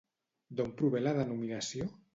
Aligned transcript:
D'on 0.61 0.73
prové 0.81 1.05
la 1.05 1.15
denominació? 1.21 1.93